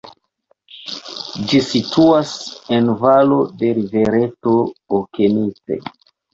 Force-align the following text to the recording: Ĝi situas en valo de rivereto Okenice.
Ĝi 1.51 1.59
situas 1.65 2.33
en 2.79 2.91
valo 3.05 3.39
de 3.61 3.71
rivereto 3.81 4.59
Okenice. 5.03 5.83